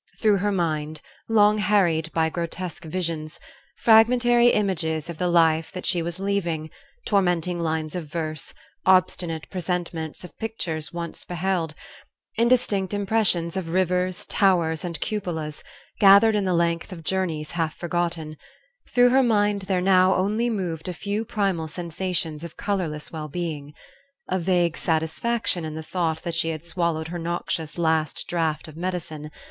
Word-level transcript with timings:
Through 0.19 0.37
her 0.37 0.51
mind, 0.51 0.99
long 1.29 1.59
harried 1.59 2.11
by 2.11 2.29
grotesque 2.31 2.85
visions, 2.85 3.39
fragmentary 3.77 4.47
images 4.47 5.11
of 5.11 5.19
the 5.19 5.27
life 5.27 5.71
that 5.73 5.85
she 5.85 6.01
was 6.01 6.19
leaving, 6.19 6.71
tormenting 7.05 7.59
lines 7.59 7.93
of 7.93 8.07
verse, 8.07 8.51
obstinate 8.83 9.47
presentments 9.51 10.23
of 10.23 10.35
pictures 10.39 10.91
once 10.91 11.23
beheld, 11.23 11.75
indistinct 12.35 12.95
impressions 12.95 13.55
of 13.55 13.73
rivers, 13.75 14.25
towers, 14.25 14.83
and 14.83 14.99
cupolas, 15.01 15.63
gathered 15.99 16.33
in 16.33 16.45
the 16.45 16.55
length 16.55 16.91
of 16.91 17.03
journeys 17.03 17.51
half 17.51 17.77
forgotten 17.77 18.37
through 18.89 19.09
her 19.09 19.21
mind 19.21 19.61
there 19.69 19.81
now 19.81 20.15
only 20.15 20.49
moved 20.49 20.87
a 20.87 20.93
few 20.93 21.23
primal 21.23 21.67
sensations 21.67 22.43
of 22.43 22.57
colorless 22.57 23.11
well 23.11 23.27
being; 23.27 23.71
a 24.27 24.39
vague 24.39 24.75
satisfaction 24.77 25.63
in 25.63 25.75
the 25.75 25.83
thought 25.83 26.23
that 26.23 26.33
she 26.33 26.49
had 26.49 26.65
swallowed 26.65 27.09
her 27.09 27.19
noxious 27.19 27.77
last 27.77 28.25
draught 28.27 28.67
of 28.67 28.75
medicine... 28.75 29.29